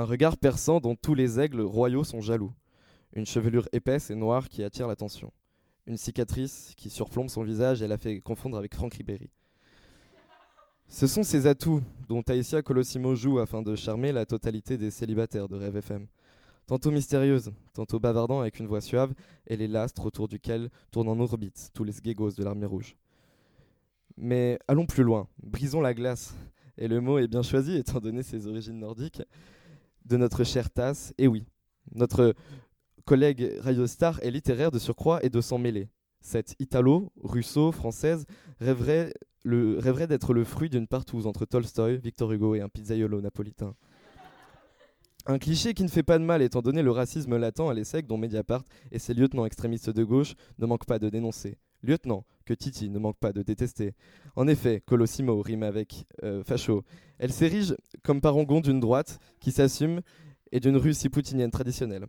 Un 0.00 0.04
regard 0.04 0.36
perçant 0.36 0.78
dont 0.78 0.94
tous 0.94 1.16
les 1.16 1.40
aigles 1.40 1.60
royaux 1.60 2.04
sont 2.04 2.20
jaloux. 2.20 2.52
Une 3.14 3.26
chevelure 3.26 3.68
épaisse 3.72 4.10
et 4.10 4.14
noire 4.14 4.48
qui 4.48 4.62
attire 4.62 4.86
l'attention. 4.86 5.32
Une 5.88 5.96
cicatrice 5.96 6.72
qui 6.76 6.88
surplombe 6.88 7.28
son 7.28 7.42
visage 7.42 7.82
et 7.82 7.88
la 7.88 7.98
fait 7.98 8.20
confondre 8.20 8.56
avec 8.56 8.76
Franck 8.76 8.94
Ribéry. 8.94 9.28
Ce 10.86 11.08
sont 11.08 11.24
ces 11.24 11.48
atouts 11.48 11.82
dont 12.08 12.22
Taïsia 12.22 12.62
Colossimo 12.62 13.16
joue 13.16 13.40
afin 13.40 13.60
de 13.60 13.74
charmer 13.74 14.12
la 14.12 14.24
totalité 14.24 14.78
des 14.78 14.92
célibataires 14.92 15.48
de 15.48 15.56
Rêve 15.56 15.76
FM. 15.76 16.06
Tantôt 16.68 16.92
mystérieuse, 16.92 17.50
tantôt 17.74 17.98
bavardant 17.98 18.40
avec 18.40 18.60
une 18.60 18.68
voix 18.68 18.80
suave, 18.80 19.12
elle 19.46 19.62
est 19.62 19.68
l'astre 19.68 20.06
autour 20.06 20.28
duquel 20.28 20.70
tournent 20.92 21.08
en 21.08 21.18
orbite 21.18 21.70
tous 21.74 21.82
les 21.82 21.92
sgégos 21.92 22.30
de 22.30 22.44
l'armée 22.44 22.66
rouge. 22.66 22.94
Mais 24.16 24.60
allons 24.68 24.86
plus 24.86 25.02
loin, 25.02 25.26
brisons 25.42 25.80
la 25.80 25.92
glace. 25.92 26.36
Et 26.76 26.86
le 26.86 27.00
mot 27.00 27.18
est 27.18 27.26
bien 27.26 27.42
choisi 27.42 27.76
étant 27.76 27.98
donné 27.98 28.22
ses 28.22 28.46
origines 28.46 28.78
nordiques 28.78 29.22
de 30.08 30.16
notre 30.16 30.44
chère 30.44 30.70
tasse. 30.70 31.12
Et 31.18 31.28
oui, 31.28 31.44
notre 31.94 32.34
collègue 33.04 33.58
Radio 33.60 33.86
Star 33.86 34.18
est 34.22 34.30
littéraire 34.30 34.70
de 34.70 34.78
surcroît 34.78 35.24
et 35.24 35.30
de 35.30 35.40
s'en 35.40 35.58
mêler. 35.58 35.88
Cette 36.20 36.56
italo, 36.58 37.12
russo, 37.22 37.72
française 37.72 38.26
rêverait, 38.60 39.12
le, 39.44 39.78
rêverait 39.78 40.06
d'être 40.06 40.34
le 40.34 40.44
fruit 40.44 40.68
d'une 40.68 40.88
partouze 40.88 41.26
entre 41.26 41.44
Tolstoï, 41.44 41.98
Victor 41.98 42.32
Hugo 42.32 42.54
et 42.54 42.60
un 42.60 42.68
pizzaiolo 42.68 43.20
napolitain. 43.20 43.74
Un 45.26 45.38
cliché 45.38 45.74
qui 45.74 45.82
ne 45.82 45.88
fait 45.88 46.02
pas 46.02 46.18
de 46.18 46.24
mal 46.24 46.42
étant 46.42 46.62
donné 46.62 46.82
le 46.82 46.90
racisme 46.90 47.36
latent 47.36 47.60
à 47.60 47.74
l'ESSEC 47.74 48.06
dont 48.06 48.16
Mediapart 48.16 48.64
et 48.90 48.98
ses 48.98 49.14
lieutenants 49.14 49.44
extrémistes 49.44 49.90
de 49.90 50.02
gauche 50.02 50.34
ne 50.58 50.66
manquent 50.66 50.86
pas 50.86 50.98
de 50.98 51.10
dénoncer. 51.10 51.58
Lieutenant, 51.82 52.24
que 52.48 52.54
Titi 52.54 52.88
ne 52.88 52.98
manque 52.98 53.18
pas 53.18 53.34
de 53.34 53.42
détester. 53.42 53.92
En 54.34 54.48
effet, 54.48 54.80
Colossimo 54.80 55.42
rime 55.42 55.62
avec 55.62 56.06
euh, 56.22 56.42
facho. 56.42 56.82
Elle 57.18 57.30
s'érige 57.30 57.76
comme 58.02 58.22
parangon 58.22 58.62
d'une 58.62 58.80
droite 58.80 59.18
qui 59.38 59.52
s'assume 59.52 60.00
et 60.50 60.58
d'une 60.58 60.78
Russie 60.78 61.10
poutinienne 61.10 61.50
traditionnelle. 61.50 62.06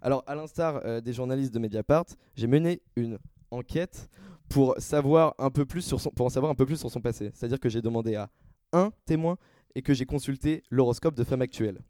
Alors, 0.00 0.22
à 0.28 0.36
l'instar 0.36 0.80
euh, 0.84 1.00
des 1.00 1.12
journalistes 1.12 1.52
de 1.52 1.58
Mediapart, 1.58 2.04
j'ai 2.36 2.46
mené 2.46 2.82
une 2.94 3.18
enquête 3.50 4.08
pour, 4.48 4.76
savoir 4.78 5.34
un 5.38 5.50
peu 5.50 5.64
plus 5.64 5.82
sur 5.82 6.00
son, 6.00 6.10
pour 6.10 6.26
en 6.26 6.30
savoir 6.30 6.52
un 6.52 6.54
peu 6.54 6.66
plus 6.66 6.76
sur 6.76 6.90
son 6.90 7.00
passé. 7.00 7.32
C'est-à-dire 7.34 7.58
que 7.58 7.68
j'ai 7.68 7.82
demandé 7.82 8.14
à 8.14 8.30
un 8.72 8.92
témoin 9.06 9.38
et 9.74 9.82
que 9.82 9.92
j'ai 9.92 10.06
consulté 10.06 10.62
l'horoscope 10.70 11.16
de 11.16 11.24
femme 11.24 11.42
actuelle. 11.42 11.80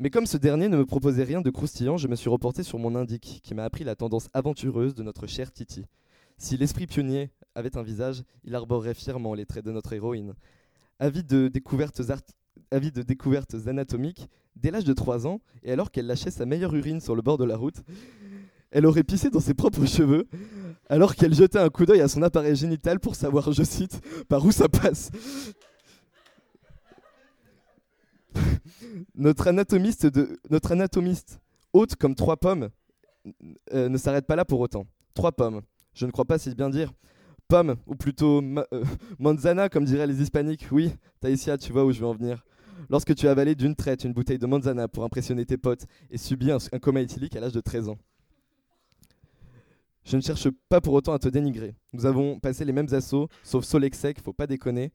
Mais 0.00 0.10
comme 0.10 0.26
ce 0.26 0.36
dernier 0.36 0.68
ne 0.68 0.78
me 0.78 0.84
proposait 0.84 1.22
rien 1.22 1.42
de 1.42 1.50
croustillant, 1.50 1.96
je 1.96 2.08
me 2.08 2.16
suis 2.16 2.28
reporté 2.28 2.64
sur 2.64 2.80
mon 2.80 2.96
indique, 2.96 3.40
qui 3.44 3.54
m'a 3.54 3.62
appris 3.62 3.84
la 3.84 3.94
tendance 3.94 4.28
aventureuse 4.34 4.96
de 4.96 5.04
notre 5.04 5.28
cher 5.28 5.52
Titi. 5.52 5.86
Si 6.38 6.56
l'esprit 6.56 6.86
pionnier 6.86 7.30
avait 7.54 7.76
un 7.76 7.82
visage, 7.82 8.22
il 8.44 8.54
arborerait 8.54 8.94
fièrement 8.94 9.34
les 9.34 9.46
traits 9.46 9.64
de 9.64 9.72
notre 9.72 9.92
héroïne. 9.92 10.34
Avide 10.98 11.26
de 11.26 11.48
découvertes, 11.48 12.00
anatomiques, 13.66 14.28
dès 14.54 14.70
l'âge 14.70 14.84
de 14.84 14.92
3 14.92 15.26
ans, 15.26 15.40
et 15.62 15.72
alors 15.72 15.90
qu'elle 15.90 16.06
lâchait 16.06 16.30
sa 16.30 16.46
meilleure 16.46 16.74
urine 16.74 17.00
sur 17.00 17.14
le 17.14 17.22
bord 17.22 17.38
de 17.38 17.44
la 17.44 17.56
route, 17.56 17.82
elle 18.70 18.86
aurait 18.86 19.04
pissé 19.04 19.30
dans 19.30 19.40
ses 19.40 19.54
propres 19.54 19.86
cheveux, 19.86 20.26
alors 20.88 21.14
qu'elle 21.14 21.34
jetait 21.34 21.58
un 21.58 21.70
coup 21.70 21.86
d'œil 21.86 22.00
à 22.00 22.08
son 22.08 22.22
appareil 22.22 22.54
génital 22.54 23.00
pour 23.00 23.14
savoir, 23.14 23.52
je 23.52 23.62
cite, 23.62 24.00
par 24.28 24.44
où 24.44 24.52
ça 24.52 24.68
passe. 24.68 25.10
notre, 29.14 29.48
anatomiste 29.48 30.06
de, 30.06 30.38
notre 30.50 30.72
anatomiste, 30.72 31.40
haute 31.72 31.96
comme 31.96 32.14
trois 32.14 32.36
pommes, 32.36 32.68
euh, 33.72 33.88
ne 33.88 33.96
s'arrête 33.98 34.26
pas 34.26 34.36
là 34.36 34.44
pour 34.44 34.60
autant. 34.60 34.86
Trois 35.14 35.32
pommes. 35.32 35.62
Je 35.96 36.04
ne 36.04 36.10
crois 36.10 36.26
pas 36.26 36.38
si 36.38 36.54
bien 36.54 36.68
dire. 36.68 36.92
Pomme, 37.48 37.76
ou 37.86 37.94
plutôt 37.94 38.42
euh, 38.42 38.84
manzana, 39.18 39.68
comme 39.68 39.84
diraient 39.84 40.06
les 40.06 40.20
hispaniques. 40.20 40.66
Oui, 40.70 40.92
Taïsia, 41.20 41.56
tu 41.56 41.72
vois 41.72 41.84
où 41.84 41.92
je 41.92 42.00
veux 42.00 42.06
en 42.06 42.12
venir. 42.12 42.44
Lorsque 42.90 43.14
tu 43.14 43.26
as 43.26 43.30
avalé 43.30 43.54
d'une 43.54 43.74
traite 43.74 44.04
une 44.04 44.12
bouteille 44.12 44.38
de 44.38 44.46
manzana 44.46 44.88
pour 44.88 45.04
impressionner 45.04 45.46
tes 45.46 45.56
potes 45.56 45.86
et 46.10 46.18
subi 46.18 46.50
un, 46.52 46.58
coma 46.80 47.00
éthylique 47.00 47.34
à 47.34 47.40
l'âge 47.40 47.52
de 47.52 47.60
13 47.60 47.88
ans. 47.88 47.98
Je 50.04 50.16
ne 50.16 50.20
cherche 50.22 50.48
pas 50.68 50.80
pour 50.80 50.92
autant 50.92 51.14
à 51.14 51.18
te 51.18 51.28
dénigrer. 51.28 51.74
Nous 51.94 52.04
avons 52.04 52.38
passé 52.38 52.64
les 52.64 52.72
mêmes 52.72 52.92
assauts, 52.92 53.28
sauf 53.42 53.64
Solexec, 53.64 54.20
faut 54.20 54.34
pas 54.34 54.46
déconner. 54.46 54.92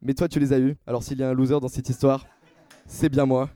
Mais 0.00 0.14
toi, 0.14 0.28
tu 0.28 0.38
les 0.38 0.52
as 0.52 0.60
eus. 0.60 0.76
Alors 0.86 1.02
s'il 1.02 1.18
y 1.18 1.24
a 1.24 1.28
un 1.28 1.34
loser 1.34 1.58
dans 1.60 1.68
cette 1.68 1.88
histoire, 1.88 2.24
c'est 2.86 3.08
bien 3.08 3.26
moi. 3.26 3.50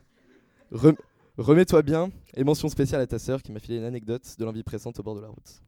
Remets-toi 1.37 1.81
bien 1.81 2.11
et 2.33 2.45
mention 2.45 2.69
spéciale 2.69 3.01
à 3.01 3.07
ta 3.07 3.19
sœur 3.19 3.43
qui 3.43 3.51
m'a 3.51 3.59
filé 3.59 3.77
une 3.77 3.83
anecdote 3.83 4.35
de 4.39 4.45
l'envie 4.45 4.63
pressante 4.63 4.99
au 4.99 5.03
bord 5.03 5.15
de 5.15 5.21
la 5.21 5.27
route. 5.27 5.61